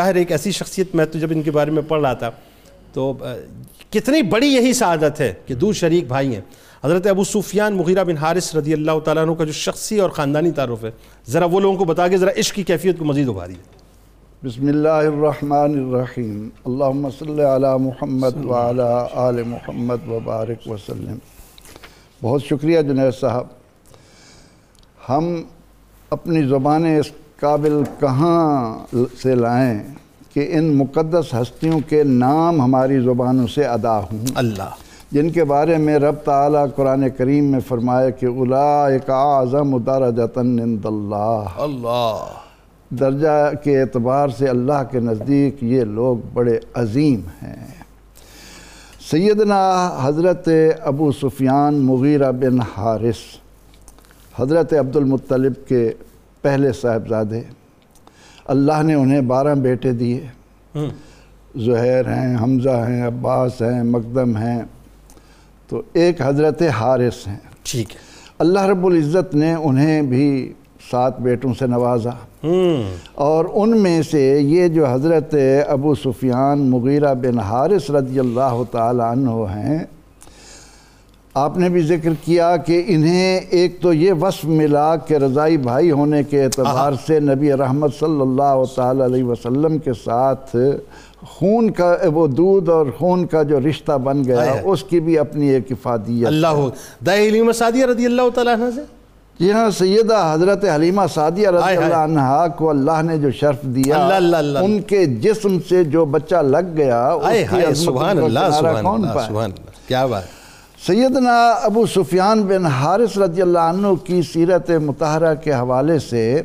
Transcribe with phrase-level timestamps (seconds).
[0.00, 2.30] ظاہر ایک ایسی شخصیت میں تو جب ان کے بارے میں پڑھ رہا تھا
[2.92, 3.12] تو
[3.90, 6.40] کتنی بڑی یہی سعادت ہے کہ دو شریک بھائی ہیں۔
[6.84, 10.50] حضرت ابو سفیان مغیرہ بن حارث رضی اللہ تعالیٰ عنہ کا جو شخصی اور خاندانی
[10.50, 10.90] تعارف ہے
[11.28, 14.66] ذرا وہ لوگوں کو بتا کے ذرا عشق کی کیفیت کو مزید ابھاری۔ ہے بسم
[14.66, 21.18] اللہ الرحمن الرحیم۔ اللہم صلی علی محمد وعلی آل محمد وبارک وسلم۔
[22.22, 23.46] بہت شکریہ جنید صاحب۔
[25.08, 25.42] ہم
[26.10, 27.10] اپنی زبانیں اس
[27.40, 28.78] قابل کہاں
[29.22, 29.82] سے لائیں
[30.34, 34.70] کہ ان مقدس ہستیوں کے نام ہماری زبانوں سے ادا ہوں؟ اللہ۔
[35.12, 40.86] جن کے بارے میں رب تعالیٰ قرآن کریم میں فرمایا کہ اولئک اعظم درجتن عند
[40.86, 42.24] اللہ۔ اللہ۔
[42.90, 47.66] درجہ کے اعتبار سے اللہ کے نزدیک یہ لوگ بڑے عظیم ہیں۔
[49.10, 50.48] سیدنا حضرت
[50.80, 53.38] ابو سفیان مغیرہ بن حارث
[54.40, 55.92] حضرت عبد المطلب کے
[56.46, 57.40] پہلے صاحبزادے
[58.44, 60.26] اللہ نے انہیں بارہ بیٹے دیے۔
[61.56, 64.62] زہیر ہیں حمزہ ہیں عباس ہیں مقدم ہیں۔
[65.68, 68.00] تو ایک حضرت حارث ہیں۔ ٹھیک۔ ہے
[68.38, 70.52] اللہ رب العزت نے انہیں بھی
[70.90, 72.10] سات بیٹوں سے نوازا۔
[73.14, 75.34] اور ان میں سے یہ جو حضرت
[75.68, 79.84] ابو سفیان مغیرہ بن حارث رضی اللہ تعالیٰ عنہ ہیں
[81.36, 85.90] آپ نے بھی ذکر کیا کہ انہیں ایک تو یہ وصف ملا کہ رضائی بھائی
[85.90, 90.56] ہونے کے اعتبار سے نبی رحمت صلی اللہ تعالیٰ علیہ وسلم کے ساتھ
[91.30, 95.48] خون کا وہ دودھ اور خون کا جو رشتہ بن گیا اس کی بھی اپنی
[95.48, 96.46] ایک افادیت اللہ
[97.06, 98.82] علیم سعدیہ رضی اللہ تعالیٰ عنہ سے؟
[99.40, 102.20] جی ہاں سیدہ حضرت حلیمہ سعدیہ رضی اللہ عنہ
[102.56, 106.42] کو اللہ نے جو شرف دیا اللہ اللہ اللہ ان کے جسم سے جو بچہ
[106.46, 110.34] لگ گیا اس کی سبحان اللہ سبحان اللہ سبحان اللہ۔ کیا بات۔
[110.84, 116.42] سیدنا ابو سفیان بن حارث رضی اللہ عنہ کی سیرت مطہرہ کے حوالے سے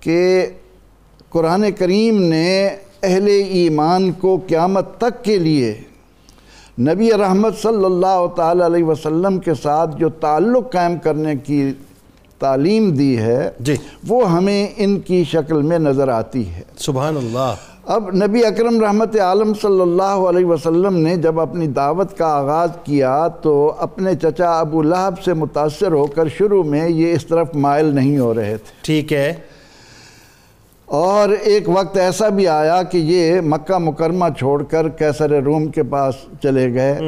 [0.00, 0.46] کہ
[1.30, 2.66] قرآن کریم نے
[3.02, 5.80] اہل ایمان کو قیامت تک کے لیے
[6.80, 11.72] نبی رحمت صلی اللہ تعالیٰ علیہ وسلم کے ساتھ جو تعلق قائم کرنے کی
[12.38, 13.74] تعلیم دی ہے جی۔
[14.08, 17.54] وہ ہمیں ان کی شکل میں نظر آتی ہے۔ سبحان اللہ۔
[17.94, 22.70] اب نبی اکرم رحمت عالم صلی اللہ علیہ وسلم نے جب اپنی دعوت کا آغاز
[22.84, 27.48] کیا تو اپنے چچا ابو لہب سے متاثر ہو کر شروع میں یہ اس طرف
[27.54, 29.34] مائل نہیں ہو رہے تھے۔ ٹھیک ہے۔
[30.86, 35.82] اور ایک وقت ایسا بھی آیا کہ یہ مکہ مکرمہ چھوڑ کر کیسر روم کے
[35.82, 36.98] پاس چلے گئے۔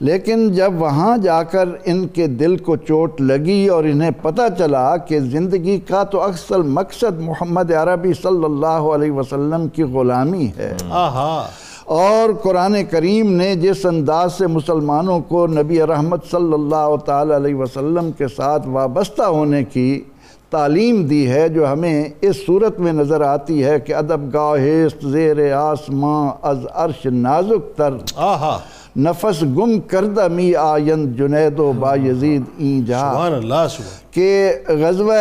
[0.00, 4.96] لیکن جب وہاں جا کر ان کے دل کو چوٹ لگی اور انہیں پتہ چلا
[4.96, 10.76] کہ زندگی کا تو اکثر مقصد محمد عربی صلی اللہ علیہ وسلم کی غلامی ہے۔
[10.90, 11.46] آہا۔
[11.84, 17.54] اور قرآن کریم نے جس انداز سے مسلمانوں کو نبی رحمت صلی اللہ تعالی علیہ
[17.54, 20.04] وسلم کے ساتھ وابستہ ہونے کی
[20.50, 25.52] تعلیم دی ہے جو ہمیں اس صورت میں نظر آتی ہے کہ ادب گاہست زیر
[25.52, 28.58] آسماں از عرش نازک تر۔ آہا۔
[28.96, 34.52] نفس گم کردہ می آیند جنید و با یزید این جا سبحان اللہ سبحان کہ
[34.68, 35.14] غزوہ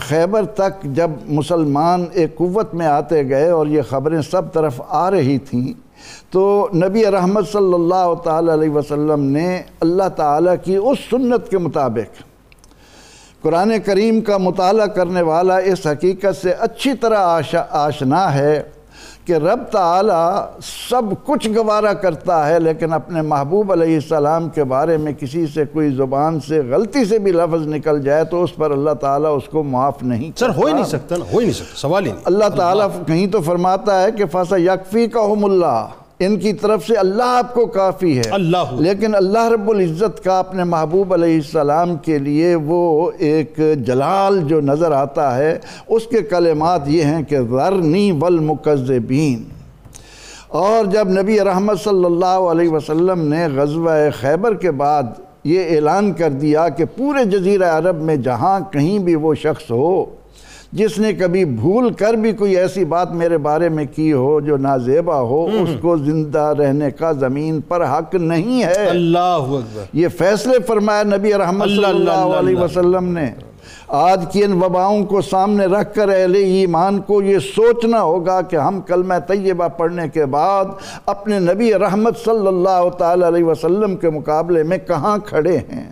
[0.00, 5.10] خیبر تک جب مسلمان ایک قوت میں آتے گئے اور یہ خبریں سب طرف آ
[5.10, 5.72] رہی تھیں
[6.30, 11.58] تو نبی رحمت صلی اللہ تعالی علیہ وسلم نے اللہ تعالیٰ کی اس سنت کے
[11.58, 12.22] مطابق
[13.42, 18.62] قرآن کریم کا مطالعہ کرنے والا اس حقیقت سے اچھی طرح آشنا ہے۔
[19.24, 20.46] کہ رب تعالیٰ
[20.90, 25.64] سب کچھ گوارا کرتا ہے لیکن اپنے محبوب علیہ السلام کے بارے میں کسی سے
[25.72, 29.48] کوئی زبان سے غلطی سے بھی لفظ نکل جائے تو اس پر اللہ تعالیٰ اس
[29.48, 32.20] کو معاف نہیں سر ہو ہی نہیں سکتا ہو ہی نہیں سکتا سوال ہی نہیں۔
[32.24, 35.86] اللہ تعالیٰ کہیں تو فرماتا ہے کہ فَاسَ یکفی کا اللہ
[36.18, 40.38] ان کی طرف سے اللہ آپ کو کافی ہے۔ اللہ۔ لیکن اللہ رب العزت کا
[40.38, 45.58] اپنے محبوب علیہ السلام کے لیے وہ ایک جلال جو نظر آتا ہے
[45.88, 49.42] اس کے کلمات یہ ہیں کہ ذرنی والمکذبین۔
[50.48, 55.02] اور جب نبی رحمت صلی اللہ علیہ وسلم نے غزوہ خیبر کے بعد
[55.44, 60.04] یہ اعلان کر دیا کہ پورے جزیرہ عرب میں جہاں کہیں بھی وہ شخص ہو
[60.74, 64.56] جس نے کبھی بھول کر بھی کوئی ایسی بات میرے بارے میں کی ہو جو
[64.56, 69.60] نازیبہ ہو اس کو زندہ رہنے کا زمین پر حق نہیں ہے۔ اللہ
[69.92, 73.26] یہ فیصلے فرمایا نبی رحمت صلی اللہ علیہ وسلم نے۔
[73.88, 78.56] آج کی ان وباؤں کو سامنے رکھ کر اہل ایمان کو یہ سوچنا ہوگا کہ
[78.56, 80.64] ہم کلمہ طیبہ پڑھنے کے بعد
[81.06, 85.83] اپنے نبی رحمت صلی اللہ تعالی علیہ وسلم کے مقابلے میں کہاں کھڑے ہیں۔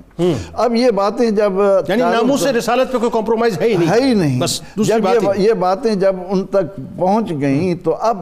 [0.53, 1.53] اب یہ باتیں جب
[1.89, 5.03] یعنی ناموس رسالت پہ کوئی کمپرومائز ہے ہی نہیں۔ ہے ہی نہیں۔ بس دوسری جب
[5.05, 8.19] بات یہ باتیں جب ان تک پہنچ گئیں تو اب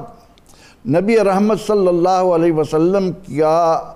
[0.88, 3.93] نبی رحمت صلی اللہ علیہ وسلم کا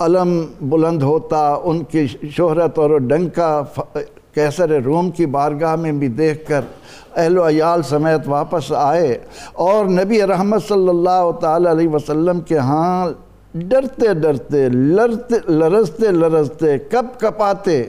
[0.00, 2.06] علم بلند ہوتا ان کی
[2.36, 3.62] شہرت اور ڈنکا
[4.34, 6.60] کیسر روم کی بارگاہ میں بھی دیکھ کر
[7.16, 9.18] اہل و عیال سمیت واپس آئے۔
[9.52, 13.08] اور نبی رحمت صلی اللہ تعالی علیہ وسلم کے ہاں
[13.54, 17.82] ڈرتے ڈرتے لرتے لرزتے لرزتے کپ کپاتے۔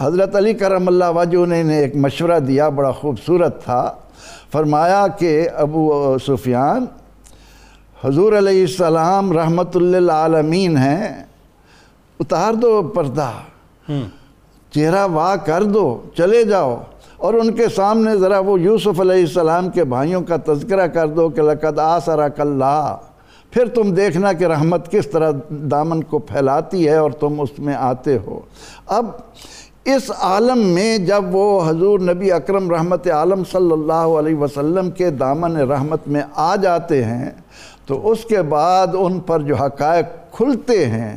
[0.00, 3.92] حضرت علی کرم اللہ وجہ نے ایک مشورہ دیا بڑا خوبصورت تھا۔
[4.52, 6.84] فرمایا کہ ابو سفیان
[8.04, 11.24] حضور علیہ السلام رحمت للعالمین ہیں
[12.20, 13.30] اتار دو پردہ۔
[14.74, 16.82] چہرہ واہ کر دو چلے جاؤ۔
[17.16, 21.28] اور ان کے سامنے ذرا وہ یوسف علیہ السلام کے بھائیوں کا تذکرہ کر دو
[21.28, 22.96] کہ لقد آسرک اللہ۔
[23.52, 27.74] پھر تم دیکھنا کہ رحمت کس طرح دامن کو پھیلاتی ہے اور تم اس میں
[27.74, 28.38] آتے ہو۔
[28.86, 29.06] اب
[29.84, 35.10] اس عالم میں جب وہ حضور نبی اکرم رحمت عالم صلی اللہ علیہ وسلم کے
[35.10, 37.30] دامن رحمت میں آ جاتے ہیں،
[37.86, 41.16] تو اس کے بعد ان پر جو حقائق کھلتے ہیں،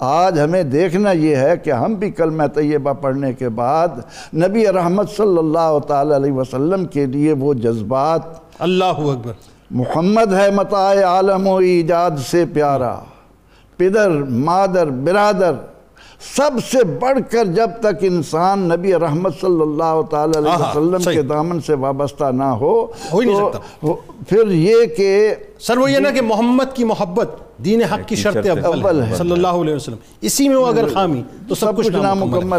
[0.00, 3.98] آج ہمیں دیکھنا یہ ہے کہ ہم بھی کلمہ طیبہ پڑھنے کے بعد
[4.34, 8.22] نبی رحمت صلی اللہ تعالی علیہ وسلم کے لیے وہ جذبات
[8.58, 9.32] اللہ اکبر۔
[9.70, 12.94] محمد ہے متاع عالم و ایجاد سے پیارا
[13.76, 15.54] پدر مادر برادر
[16.36, 21.16] سب سے بڑھ کر جب تک انسان نبی رحمت صلی اللہ تعالی علیہ وسلم صحیح۔
[21.16, 23.92] کے دامن سے وابستہ نہ ہو ہو ہی نہیں تو سکتا۔
[24.28, 27.34] پھر یہ کہ سر وہ یہ نا کہ محمد کی محبت
[27.64, 31.22] دین حق کی شرط اول ہے۔ صلی اللہ علیہ وسلم اسی میں وہ اگر خامی
[31.48, 32.54] تو سب کچھ نامکمل